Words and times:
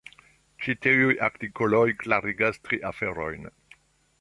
Ĉi 0.63 0.73
tiuj 0.85 1.17
artikoloj 1.27 1.83
klarigas 2.05 2.61
tri 2.69 2.81
aferojn. 2.93 3.47